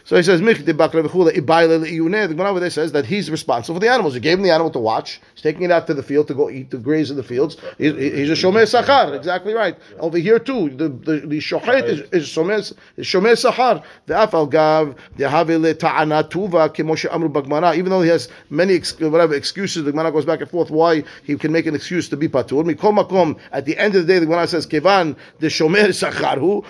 So 0.05 0.17
he 0.17 0.23
says, 0.23 0.43
"Mich 0.43 0.65
de 0.65 0.75
bakra 0.75 1.03
v'chule 1.07 1.33
ibayle 1.35 1.85
le'iyuneh." 1.85 2.29
The 2.29 2.35
Gemara 2.35 2.51
over 2.51 2.61
there 2.61 2.71
says 2.71 2.93
that 2.93 3.07
he's 3.07 3.31
responsible 3.31 3.77
for 3.77 3.81
the 3.81 3.91
animals. 3.91 4.15
He 4.15 4.21
gave 4.21 4.39
him 4.39 4.43
the 4.45 4.51
animal 4.51 4.71
to 4.73 4.79
watch. 4.79 5.21
He's 5.35 5.43
taking 5.43 5.63
it 5.63 5.71
out 5.71 5.87
to 5.87 5.95
the 5.95 6.03
field 6.03 6.29
to 6.29 6.35
go 6.35 6.51
eat, 6.51 6.71
to 6.71 6.79
graze 6.79 7.11
in 7.11 7.17
the 7.17 7.23
fields. 7.23 7.57
He's, 7.79 7.95
he's 7.95 8.31
a 8.31 8.35
shomer 8.35 8.65
sachar. 8.65 9.17
Exactly 9.17 9.55
right. 9.55 9.77
Over 9.99 10.19
here 10.19 10.39
too, 10.39 10.71
the 10.71 10.89
the, 10.89 11.27
the 11.27 11.39
shochet 11.39 11.85
is, 11.85 12.01
is 12.13 12.29
shomer 12.29 12.59
is 12.97 13.07
shomer 13.07 13.33
sachar. 13.33 13.83
The 14.07 14.15
afal 14.15 14.51
gav 14.51 14.97
the 15.17 15.29
have 15.29 15.49
le 15.49 15.75
ta'ana 15.75 16.25
tuva 16.25 16.69
kemo 16.69 16.97
she'amru 16.97 17.33
bagmara. 17.33 17.77
Even 17.77 17.91
though 17.91 18.03
he 18.03 18.11
has 18.11 18.29
many 18.51 18.75
ex, 18.75 18.99
whatever 19.01 19.35
excuses, 19.35 19.85
the 19.85 19.93
Gemara 19.93 20.13
goes 20.13 20.27
back 20.27 20.41
and 20.41 20.51
forth 20.51 20.71
why 20.71 21.05
he 21.25 21.37
can 21.37 21.53
make 21.53 21.67
an 21.67 21.75
excuse 21.75 22.09
to 22.11 22.17
be 22.17 22.29
patur. 22.29 22.63
At 23.53 23.65
the 23.65 23.79
end 23.79 23.95
of 23.95 24.07
the 24.07 24.13
day, 24.13 24.19
the 24.19 24.27
Gemara 24.27 24.42
says 24.49 24.67
kevan 24.67 25.17
the 25.39 25.49
shomer 25.49 25.89
sacharhu 25.89 26.65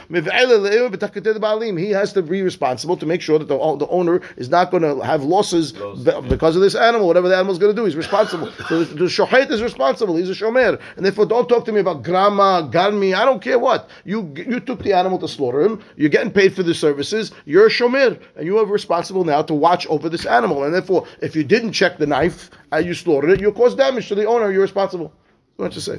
He 1.79 1.91
has 1.91 2.13
to 2.13 2.23
be 2.23 2.43
responsible 2.43 2.97
to 2.97 3.07
make 3.07 3.21
sure 3.21 3.39
that 3.39 3.49
the, 3.49 3.57
the 3.77 3.89
owner 3.89 4.21
is 4.37 4.49
not 4.49 4.71
going 4.71 4.83
to 4.83 5.01
have 5.01 5.25
losses 5.25 5.73
be- 5.73 6.21
because 6.29 6.57
of 6.57 6.63
this 6.63 6.75
animal. 6.75 7.07
Whatever 7.07 7.29
the 7.29 7.35
animal 7.35 7.53
is 7.53 7.59
going 7.59 7.75
to 7.75 7.81
do, 7.81 7.85
he's 7.85 7.97
responsible. 7.97 8.51
So 8.69 8.85
the, 8.85 8.95
the 8.95 9.05
shohet 9.05 9.51
is 9.51 9.63
responsible. 9.63 10.17
He's 10.17 10.31
a 10.31 10.35
shomer, 10.35 10.81
and 10.97 11.05
therefore 11.05 11.27
don't 11.27 11.49
talk 11.49 11.65
to 11.67 11.73
me 11.73 11.81
about 11.81 12.03
grama, 12.03 12.71
garmi. 12.73 13.15
I 13.15 13.25
don't 13.25 13.43
care 13.43 13.59
what 13.59 13.91
you 14.05 14.33
you 14.37 14.61
took 14.61 14.83
the 14.83 14.93
animal 14.93 15.19
to 15.19 15.29
slaughter 15.29 15.63
him. 15.63 15.83
You're 15.97 16.11
getting 16.11 16.33
paid 16.33 16.55
for 16.55 16.63
the 16.63 16.75
services. 16.75 17.33
You're 17.45 17.67
a 17.67 17.71
shomer, 17.71 18.21
and 18.37 18.47
you 18.47 18.59
are 18.59 18.65
responsible 18.65 19.25
now 19.25 19.43
to 19.43 19.55
watch 19.55 19.87
over 19.89 20.09
this 20.09 20.27
animal. 20.27 20.65
And 20.65 20.73
therefore, 20.73 21.07
if 21.21 21.35
you 21.35 21.45
didn't 21.45 21.73
check 21.73 21.99
the 21.99 22.07
knife 22.07 22.51
and 22.71 22.87
you 22.87 22.95
slaughtered 22.95 23.31
it, 23.31 23.41
you 23.41 23.53
caused 23.53 23.79
damage 23.79 24.09
to 24.09 24.15
the 24.15 24.25
owner. 24.25 24.51
You're 24.51 24.63
responsible. 24.63 25.13
What 25.57 25.75
you 25.75 25.81
say? 25.81 25.99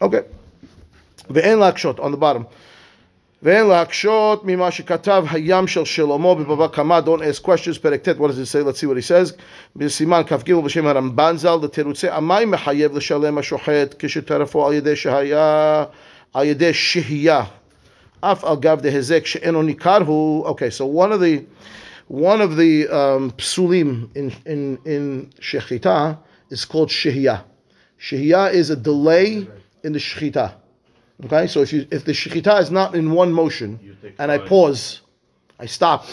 Okay. 0.00 0.24
ואין 1.29 1.59
להקשות, 1.59 1.99
on 1.99 2.03
the 2.03 2.21
bottom. 2.21 2.43
ואין 3.43 3.67
להקשות 3.67 4.41
ממה 4.45 4.71
שכתב 4.71 5.25
הים 5.31 5.67
של 5.67 5.85
שלמה 5.85 6.35
בבבא 6.35 6.67
קמא, 6.67 6.99
don't 7.05 7.21
ask 7.21 7.45
questions, 7.45 7.79
פרק 7.81 8.01
ט', 8.01 8.07
what 8.07 8.27
does 8.27 8.39
it 8.39 8.47
say? 8.47 8.61
Let's 8.61 8.79
see 8.79 8.87
what 8.87 8.97
he 8.97 9.01
says. 9.01 9.41
בסימן 9.75 10.21
כ"ג 10.27 10.53
בשם 10.53 10.87
הרמב"ן 10.87 11.37
ז"ל, 11.37 11.59
לתירוצי 11.63 12.09
עמי 12.09 12.45
מחייב 12.45 12.97
לשלם 12.97 13.37
השוחט 13.37 13.95
כשטרפו 13.99 14.67
על 14.67 14.73
ידי 14.73 14.95
שהיה, 14.95 15.83
על 16.33 16.45
ידי 16.45 16.73
שהייה. 16.73 17.43
Af 18.23 18.43
al 18.43 18.57
gav 18.57 18.81
de 18.81 18.89
hezek 18.89 19.25
she'eno 19.27 19.61
nikarhu. 19.61 20.43
Okay, 20.45 20.71
so 20.71 20.85
one 20.87 21.11
of 21.11 21.19
the 21.19 21.45
one 22.07 22.41
of 22.41 22.55
the 22.57 22.87
um, 22.87 23.31
psulim 23.31 24.09
in 24.15 24.33
in 24.45 24.79
in 24.85 25.29
shechita 25.39 26.17
is 26.49 26.65
called 26.65 26.89
shehiyah. 26.89 27.43
Shehiyah 27.99 28.53
is 28.53 28.71
a 28.71 28.75
delay 28.75 29.47
in 29.83 29.93
the 29.93 29.99
shechita. 29.99 30.55
Okay, 31.24 31.46
so 31.46 31.60
if 31.62 31.72
you 31.72 31.86
if 31.90 32.04
the 32.04 32.12
shechita 32.12 32.60
is 32.60 32.70
not 32.70 32.94
in 32.94 33.12
one 33.12 33.32
motion 33.32 33.78
and 34.18 34.32
I 34.32 34.38
pause, 34.38 35.00
I 35.58 35.66
stop, 35.66 36.06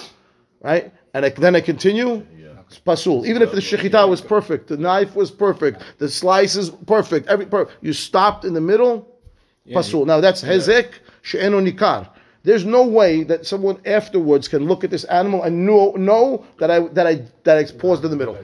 right, 0.62 0.92
and 1.14 1.26
I, 1.26 1.30
then 1.30 1.56
I 1.56 1.62
continue. 1.62 2.26
It's 2.68 2.78
pasul. 2.78 3.26
Even 3.26 3.42
if 3.42 3.52
the 3.52 3.60
shechita 3.62 4.08
was 4.08 4.22
perfect, 4.22 4.68
the 4.68 4.78
knife 4.78 5.16
was 5.16 5.32
perfect, 5.32 5.82
the 5.98 6.08
slice 6.08 6.56
is 6.56 6.70
perfect, 6.70 7.28
every 7.28 7.48
per- 7.48 7.68
you 7.82 7.94
stopped 7.94 8.46
in 8.46 8.54
the 8.54 8.62
middle, 8.62 9.08
pasul. 9.74 10.06
Now 10.06 10.22
that's 10.22 10.44
hezek 10.44 10.92
she'eno 11.24 11.60
nikar. 11.60 12.08
There's 12.44 12.66
no 12.66 12.84
way 12.86 13.24
that 13.24 13.46
someone 13.48 13.82
afterwards 13.86 14.48
can 14.48 14.66
look 14.68 14.84
at 14.84 14.92
this 14.92 15.04
animal 15.06 15.44
and 15.44 15.66
know, 15.66 15.92
know 15.94 16.46
that 16.60 16.70
I 16.70 16.80
that 16.90 17.08
I 17.08 17.26
that 17.44 17.58
I 17.58 17.64
paused 17.66 18.06
in 18.06 18.12
the 18.12 18.18
middle. 18.18 18.38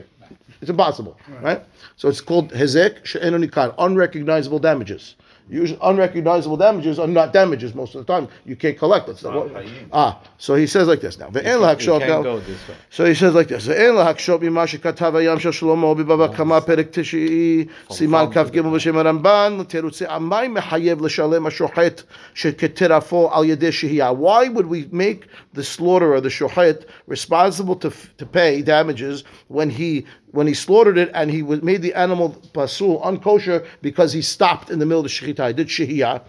It's 0.60 0.70
impossible, 0.70 1.16
right? 1.40 1.62
So 1.96 2.08
it's 2.08 2.20
called 2.20 2.50
hezek 2.50 3.04
she'eno 3.04 3.38
nikar, 3.38 3.74
unrecognizable 3.78 4.58
damages. 4.58 5.14
Usually, 5.48 5.78
unrecognizable 5.80 6.56
damages 6.56 6.98
are 6.98 7.06
not 7.06 7.32
damages 7.32 7.72
most 7.72 7.94
of 7.94 8.04
the 8.04 8.12
time. 8.12 8.28
You 8.44 8.56
can't 8.56 8.76
collect 8.76 9.08
it. 9.08 9.18
So 9.18 9.48
ah, 9.92 10.20
so 10.38 10.56
he 10.56 10.66
says 10.66 10.88
like 10.88 11.00
this 11.00 11.18
now. 11.18 11.28
Ve'en 11.28 11.80
You 11.80 11.98
can't 12.00 12.24
go 12.24 12.40
this. 12.40 12.58
So 12.90 13.04
he 13.04 13.14
says 13.14 13.32
like 13.32 13.46
this: 13.46 13.68
"Ve'en 13.68 13.94
lahakshov 13.94 14.40
mima 14.42 14.62
shekatav 14.62 15.12
hayam 15.12 15.38
shel 15.38 15.52
Shlomo 15.52 15.94
b'bava 15.96 16.34
kama 16.34 16.60
perek 16.62 16.90
tishi 16.90 17.70
siman 17.90 18.32
kaf 18.32 18.50
gimel 18.50 18.72
b'shem 18.72 18.94
Ramban 18.94 19.66
terutze 19.66 20.08
amay 20.08 20.52
mehayev 20.52 21.00
l'shalem 21.00 21.44
hashochet 21.44 22.02
sheketerafo 22.34 23.30
al 23.32 23.44
yedei 23.44 23.70
shehiyah." 23.70 24.16
Why 24.16 24.48
would 24.48 24.66
we 24.66 24.88
make 24.90 25.28
the 25.52 25.62
slaughterer, 25.62 26.20
the 26.20 26.28
shochet, 26.28 26.86
responsible 27.06 27.76
to 27.76 27.92
to 28.18 28.26
pay 28.26 28.62
damages 28.62 29.22
when 29.46 29.70
he 29.70 30.06
when 30.36 30.46
he 30.46 30.54
slaughtered 30.54 30.98
it 30.98 31.10
and 31.14 31.30
he 31.30 31.42
was, 31.42 31.62
made 31.62 31.80
the 31.82 31.94
animal 31.94 32.30
pasul 32.52 33.00
unkosher 33.02 33.66
because 33.80 34.12
he 34.12 34.20
stopped 34.20 34.70
in 34.70 34.78
the 34.78 34.86
middle 34.86 35.00
of 35.00 35.04
the 35.04 35.08
shechita? 35.08 35.48
He 35.48 35.52
did 35.54 35.68
shehiyah. 35.68 36.22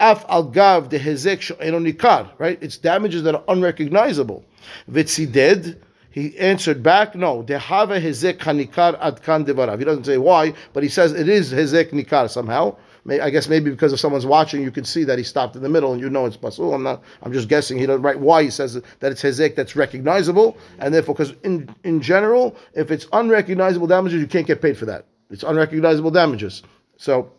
Af 0.00 0.24
al 0.28 0.44
gav 0.44 0.88
de 0.88 0.98
hezek 0.98 1.56
nikar, 1.60 2.28
right? 2.38 2.58
It's 2.60 2.76
damages 2.76 3.22
that 3.22 3.36
are 3.36 3.44
unrecognizable. 3.46 4.44
Vitzided, 4.90 5.76
he 6.10 6.36
answered 6.36 6.82
back, 6.82 7.14
no, 7.14 7.42
de 7.42 7.58
have 7.58 7.90
hezek 7.90 8.38
hanikar 8.38 8.98
ad 9.00 9.22
kan 9.22 9.44
devarav. 9.44 9.78
He 9.78 9.84
doesn't 9.84 10.04
say 10.04 10.18
why, 10.18 10.52
but 10.72 10.82
he 10.82 10.88
says 10.88 11.12
it 11.12 11.28
is 11.28 11.52
hezek 11.52 11.90
nikar 11.90 12.28
somehow. 12.28 12.76
I 13.10 13.28
guess 13.28 13.48
maybe 13.48 13.70
because 13.70 13.92
if 13.92 14.00
someone's 14.00 14.24
watching, 14.24 14.62
you 14.62 14.70
can 14.70 14.84
see 14.84 15.04
that 15.04 15.18
he 15.18 15.24
stopped 15.24 15.56
in 15.56 15.62
the 15.62 15.68
middle, 15.68 15.92
and 15.92 16.00
you 16.00 16.08
know 16.08 16.24
it's 16.24 16.38
pasul. 16.38 16.72
I'm 16.72 16.82
not. 16.82 17.02
I'm 17.22 17.32
just 17.32 17.48
guessing. 17.48 17.78
He 17.78 17.84
doesn't 17.86 18.02
write 18.02 18.18
why 18.18 18.42
he 18.42 18.50
says 18.50 18.74
that 19.00 19.12
it's 19.12 19.22
hezek 19.22 19.56
that's 19.56 19.76
recognizable, 19.76 20.56
and 20.78 20.94
therefore, 20.94 21.14
because 21.14 21.34
in 21.42 21.74
in 21.84 22.00
general, 22.00 22.56
if 22.72 22.90
it's 22.90 23.06
unrecognizable 23.12 23.86
damages, 23.86 24.20
you 24.20 24.26
can't 24.26 24.46
get 24.46 24.62
paid 24.62 24.78
for 24.78 24.86
that. 24.86 25.06
It's 25.30 25.42
unrecognizable 25.42 26.12
damages. 26.12 26.62
So 26.96 27.30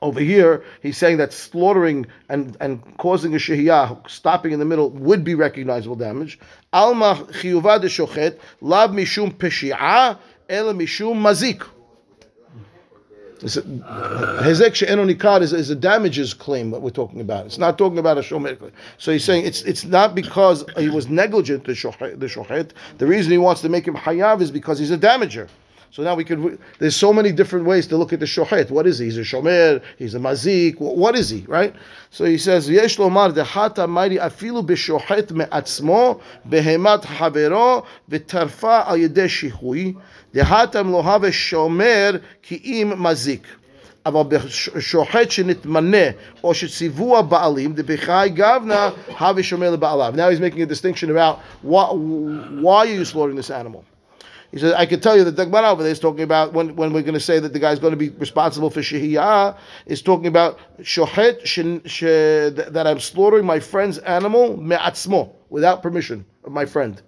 over 0.00 0.20
here, 0.20 0.64
he's 0.82 0.96
saying 0.96 1.16
that 1.18 1.32
slaughtering 1.32 2.06
and, 2.28 2.56
and 2.60 2.96
causing 2.98 3.34
a 3.34 3.38
shehiyah, 3.38 4.08
stopping 4.08 4.52
in 4.52 4.58
the 4.58 4.64
middle, 4.64 4.90
would 4.90 5.24
be 5.24 5.34
recognizable 5.34 5.96
damage. 5.96 6.38
Alma 6.72 7.26
chiyuva 7.32 7.80
de 7.80 7.88
shochet, 7.88 8.38
lav 8.60 8.90
mishum 8.90 9.34
peshi'ah, 9.34 10.18
ela 10.48 10.74
mishum 10.74 11.16
mazik. 11.16 11.66
Hezek 13.40 14.74
she'eno 14.74 15.04
nikar 15.04 15.42
is, 15.42 15.52
is 15.52 15.70
a 15.70 15.74
damages 15.76 16.34
claim 16.34 16.70
that 16.70 16.80
we're 16.80 16.90
talking 16.90 17.20
about. 17.20 17.46
It's 17.46 17.58
not 17.58 17.78
talking 17.78 17.98
about 17.98 18.18
a 18.18 18.20
shomer. 18.20 18.58
claim. 18.58 18.72
So 18.98 19.12
he's 19.12 19.24
saying 19.24 19.46
it's 19.46 19.62
it's 19.62 19.84
not 19.84 20.14
because 20.14 20.64
he 20.76 20.88
was 20.88 21.08
negligent. 21.08 21.64
The, 21.64 21.72
shochet. 21.72 22.70
the 22.98 23.06
reason 23.06 23.32
he 23.32 23.38
wants 23.38 23.60
to 23.62 23.68
make 23.68 23.86
him 23.86 23.94
hayav 23.94 24.40
is 24.40 24.50
because 24.50 24.78
he's 24.78 24.90
a 24.90 24.98
damager. 24.98 25.48
So 25.91 26.01
now 26.01 26.15
we 26.15 26.23
could. 26.23 26.57
There's 26.79 26.95
so 26.95 27.13
many 27.13 27.31
different 27.31 27.65
ways 27.65 27.85
to 27.87 27.97
look 27.97 28.13
at 28.13 28.19
the 28.19 28.25
shochet. 28.25 28.71
What 28.71 28.87
is 28.87 28.97
he? 28.97 29.05
He's 29.05 29.17
a 29.19 29.21
shomer. 29.21 29.79
He's 29.99 30.15
a 30.15 30.19
mazik. 30.19 30.77
Wh- 30.77 30.97
What 30.97 31.15
is 31.15 31.29
he? 31.29 31.41
Right. 31.47 31.75
So 32.09 32.25
he 32.25 32.39
says, 32.39 32.67
"Yesh 32.67 32.97
lomar 32.97 33.31
dehata 33.31 33.87
mairi 33.87 34.17
afilu 34.17 34.65
b'shochet 34.65 35.29
me'atzmo 35.31 36.19
behemat 36.49 37.03
havero 37.03 37.85
v'tarfa 38.09 38.87
al 38.87 38.97
yedei 38.97 39.27
shihui 39.27 39.95
dehatam 40.33 40.89
lo 40.89 41.03
have 41.03 41.21
shomer 41.31 42.21
ki'im 42.41 42.97
mazik." 42.97 43.43
אבל 44.05 44.23
בשוחט 44.23 45.31
שנתמנה 45.31 45.97
או 46.43 46.53
שציוו 46.53 47.17
הבעלים 47.17 47.73
דבחי 47.73 48.29
גבנה 48.33 48.89
הווה 49.19 49.43
שומר 49.43 49.71
לבעליו. 49.71 50.13
Now 50.17 50.29
he's 50.29 50.39
making 50.41 50.61
a 50.61 50.65
distinction 50.65 51.09
about 51.09 51.39
why, 51.61 51.85
why 52.65 52.77
are 52.79 52.85
you 52.85 53.05
slaughtering 53.05 53.37
this 53.37 53.49
animal? 53.49 53.85
He 54.50 54.58
says, 54.58 54.72
I 54.72 54.86
can 54.86 55.00
tell 55.00 55.16
you 55.16 55.24
that 55.24 55.36
the 55.36 55.44
Gemara 55.44 55.70
over 55.70 55.82
there 55.82 55.92
is 55.92 56.00
talking 56.00 56.22
about 56.22 56.54
when, 56.54 56.74
when 56.74 56.92
we're 56.92 57.02
going 57.02 57.14
to 57.14 57.20
say 57.20 57.38
that 57.38 57.52
the 57.52 57.58
guy's 57.58 57.78
going 57.78 57.90
to 57.90 57.98
be 57.98 58.08
responsible 58.10 58.70
for 58.70 58.80
shehiyah, 58.80 59.56
is 59.86 60.00
talking 60.00 60.26
about 60.26 60.58
she- 60.82 61.02
that 61.02 62.84
I'm 62.86 63.00
slaughtering 63.00 63.44
my 63.44 63.60
friend's 63.60 63.98
animal 63.98 64.56
me'atzmo, 64.56 65.32
without 65.50 65.82
permission 65.82 66.24
of 66.44 66.52
my 66.52 66.64
friend. 66.64 67.02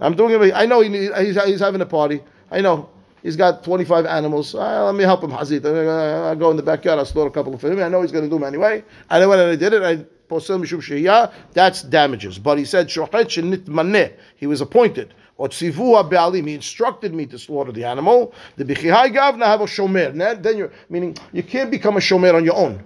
I'm 0.00 0.14
doing 0.16 0.40
it. 0.42 0.54
I 0.54 0.64
know 0.64 0.80
he, 0.80 1.10
he's, 1.18 1.42
he's 1.44 1.60
having 1.60 1.80
a 1.80 1.86
party. 1.86 2.22
I 2.50 2.60
know. 2.60 2.88
He's 3.22 3.36
got 3.36 3.64
25 3.64 4.06
animals. 4.06 4.54
Uh, 4.54 4.84
let 4.86 4.94
me 4.94 5.02
help 5.02 5.22
him, 5.22 5.30
Hazit. 5.30 5.64
Uh, 5.64 6.28
I'll 6.28 6.36
go 6.36 6.50
in 6.50 6.56
the 6.56 6.62
backyard. 6.62 6.98
I'll 6.98 7.04
slaughter 7.04 7.28
a 7.28 7.32
couple 7.32 7.52
of 7.52 7.62
him. 7.62 7.80
I 7.80 7.88
know 7.88 8.00
he's 8.00 8.12
going 8.12 8.24
to 8.24 8.30
do 8.30 8.36
them 8.36 8.44
anyway. 8.44 8.84
I 9.10 9.18
know 9.18 9.28
when 9.28 9.40
I 9.40 9.56
did 9.56 9.72
it, 9.72 9.82
I 9.82 9.96
posel 10.32 10.62
mishum. 10.62 11.32
That's 11.52 11.82
damages. 11.82 12.38
But 12.38 12.58
he 12.58 12.64
said 12.64 12.88
maneh. 12.88 14.12
He 14.36 14.46
was 14.46 14.60
appointed. 14.60 15.14
Or 15.38 15.48
tzivu 15.48 16.10
ba'alim. 16.10 16.46
He 16.48 16.54
instructed 16.54 17.14
me 17.14 17.24
to 17.26 17.38
slaughter 17.38 17.72
the 17.72 17.84
animal. 17.84 18.34
The 18.56 18.64
bichihai 18.64 19.14
gavna 19.14 19.46
have 19.46 19.60
a 19.60 19.66
shomer. 19.66 20.42
Then 20.42 20.56
you're 20.58 20.72
meaning 20.90 21.16
you 21.32 21.42
can't 21.44 21.70
become 21.70 21.96
a 21.96 22.00
shomer 22.00 22.34
on 22.34 22.44
your 22.44 22.56
own. 22.56 22.82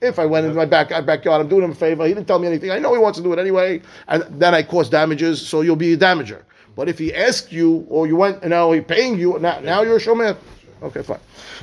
If 0.00 0.18
I 0.18 0.24
went 0.24 0.46
into 0.46 0.56
my 0.56 0.64
back 0.64 0.90
uh, 0.90 1.02
backyard, 1.02 1.42
I'm 1.42 1.48
doing 1.48 1.62
him 1.62 1.72
a 1.72 1.74
favor. 1.74 2.06
He 2.06 2.14
didn't 2.14 2.26
tell 2.26 2.38
me 2.38 2.46
anything. 2.48 2.70
I 2.70 2.78
know 2.78 2.94
he 2.94 2.98
wants 2.98 3.18
to 3.18 3.22
do 3.22 3.34
it 3.34 3.38
anyway, 3.38 3.82
and 4.08 4.24
then 4.40 4.54
I 4.54 4.62
cause 4.62 4.88
damages, 4.88 5.46
so 5.46 5.60
you'll 5.60 5.76
be 5.76 5.92
a 5.92 5.96
damager. 5.96 6.40
But 6.74 6.88
if 6.88 6.98
he 6.98 7.14
asked 7.14 7.52
you, 7.52 7.84
or 7.90 8.06
you 8.06 8.16
went, 8.16 8.40
and 8.40 8.48
now 8.48 8.72
he's 8.72 8.84
paying 8.84 9.18
you, 9.18 9.38
now, 9.38 9.60
now 9.60 9.82
you're 9.82 9.98
a 9.98 10.00
shomer. 10.00 10.38
Okay, 10.82 11.02
fine. 11.02 11.18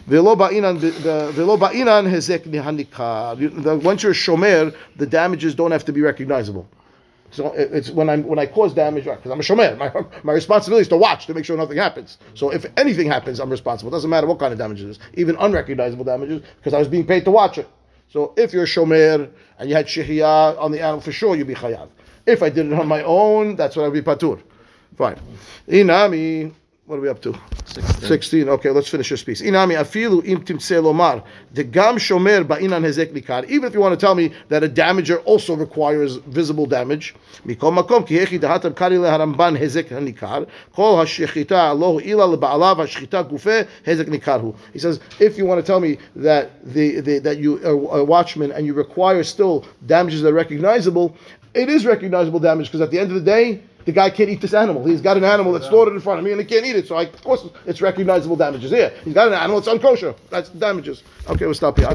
Velo 0.06 0.36
ba'inan, 0.36 0.78
hezek 0.80 2.44
the- 2.44 3.78
Once 3.84 4.04
you're 4.04 4.12
a 4.12 4.16
shomer, 4.16 4.76
the 4.98 5.08
damages 5.08 5.56
don't 5.56 5.72
have 5.72 5.86
to 5.86 5.92
be 5.92 6.02
recognizable. 6.02 6.68
So 7.32 7.52
it's 7.54 7.90
when 7.90 8.10
I'm 8.10 8.24
when 8.24 8.40
I 8.40 8.46
cause 8.46 8.74
damage 8.74 9.06
right? 9.06 9.18
because 9.18 9.32
I'm 9.32 9.40
a 9.40 9.44
shomer. 9.44 9.78
My, 9.78 9.92
my 10.24 10.34
responsibility 10.34 10.84
is 10.84 10.88
to 10.90 10.98
watch 10.98 11.28
to 11.28 11.34
make 11.34 11.46
sure 11.46 11.58
nothing 11.58 11.78
happens. 11.78 12.18
So 12.36 12.52
if 12.52 12.66
anything 12.78 13.08
happens, 13.08 13.40
I'm 13.40 13.50
responsible. 13.50 13.92
It 13.92 13.96
doesn't 13.98 14.10
matter 14.10 14.28
what 14.28 14.40
kind 14.40 14.54
of 14.54 14.60
damage 14.60 14.82
it 14.82 14.90
is, 14.90 15.00
even 15.16 15.36
unrecognizable 15.38 16.06
damages, 16.06 16.42
because 16.58 16.74
I 16.74 16.80
was 16.80 16.88
being 16.88 17.06
paid 17.06 17.26
to 17.26 17.32
watch 17.32 17.58
it. 17.58 17.68
So 18.10 18.34
if 18.38 18.54
you're 18.54 18.64
a 18.64 18.68
shomer 18.68 19.30
and 19.60 19.70
you 19.70 19.76
had 19.76 19.88
shehiyah 19.88 20.58
on 20.58 20.72
the 20.72 20.80
animal, 20.80 21.02
for 21.02 21.12
sure 21.12 21.36
you'd 21.36 21.48
be 21.48 21.56
chayav. 21.56 21.90
If 22.26 22.42
I 22.44 22.50
did 22.50 22.68
it 22.68 22.74
on 22.74 22.88
my 22.88 23.04
own, 23.04 23.56
that's 23.56 23.76
when 23.76 23.86
I'd 23.86 23.94
be 23.94 24.02
patur. 24.02 24.42
Fine. 24.98 25.20
Inami, 25.68 26.54
what 26.88 26.98
are 26.98 27.02
we 27.02 27.10
up 27.10 27.22
to? 27.22 27.38
16. 27.66 28.48
Okay, 28.48 28.70
let's 28.70 28.88
finish 28.88 29.10
this 29.10 29.22
piece. 29.22 29.42
Inami 29.42 29.76
afilu 29.76 30.26
im 30.26 30.42
timtze 30.42 30.82
lomar 30.82 31.22
the 31.54 31.64
gam 31.64 31.98
shomer 31.98 32.46
ba'inan 32.48 32.82
hezek 32.82 33.12
nikar. 33.12 33.44
Even 33.50 33.66
if 33.66 33.74
you 33.74 33.82
want 33.82 33.98
to 34.00 34.04
tell 34.04 34.16
me 34.16 34.32
that 34.48 34.64
a 34.64 34.70
damager 34.70 35.22
also 35.26 35.54
requires 35.54 36.16
visible 36.16 36.66
damage, 36.66 37.14
mikom 37.46 37.78
makom 37.78 38.08
ki 38.08 38.16
hechi 38.20 38.40
dahatam 38.40 38.74
kari 38.74 38.96
leharamban 38.96 39.60
hezek 39.60 39.90
hanikar 39.90 40.48
kol 40.74 40.96
hashechita 40.96 41.76
alohu 41.76 42.02
ila 42.06 42.38
leba'alav 42.38 42.78
hashechita 42.78 43.30
gufe 43.30 43.68
hezek 43.86 44.08
nikarhu. 44.08 44.56
He 44.72 44.80
says 44.80 45.02
if 45.20 45.38
you 45.38 45.46
want 45.46 45.60
to 45.60 45.68
tell 45.68 45.82
me 45.82 45.98
that 46.16 46.52
the, 46.64 47.02
the 47.02 47.20
that 47.20 47.38
you 47.38 47.58
are 47.66 48.00
a 48.00 48.04
watchman 48.04 48.54
and 48.54 48.66
you 48.66 48.74
require 48.74 49.24
still 49.24 49.66
damages 49.86 50.22
that 50.22 50.30
are 50.30 50.34
recognizable, 50.34 51.18
it 51.54 51.68
is 51.68 51.86
recognizable 51.86 52.40
damage 52.40 52.68
because 52.68 52.80
at 52.80 52.92
the 52.92 53.00
end 53.00 53.12
of 53.12 53.16
the 53.16 53.30
day 53.30 53.62
the 53.88 53.94
guy 53.94 54.10
can't 54.10 54.30
eat 54.30 54.42
this 54.42 54.54
animal. 54.54 54.86
He's 54.86 55.00
got 55.00 55.16
an 55.16 55.24
animal 55.24 55.54
that's 55.54 55.68
slaughtered 55.68 55.94
in 55.94 56.02
front 56.02 56.20
of 56.20 56.26
me 56.26 56.32
and 56.32 56.42
he 56.42 56.46
can't 56.46 56.66
eat 56.66 56.76
it. 56.76 56.88
So 56.88 56.98
I, 56.98 57.04
of 57.04 57.24
course 57.24 57.46
it's 57.66 57.82
recognizable 57.82 58.36
damages. 58.36 58.70
Here, 58.70 58.92
he's 59.06 59.14
got 59.14 59.30
an 59.30 59.34
animal, 59.34 59.60
it's 59.60 59.70
unkosher. 59.70 60.14
That's 60.30 60.50
damages. 60.50 61.04
Okay, 61.30 61.46
we'll 61.46 61.54
stop 61.56 61.78
here. 61.78 61.88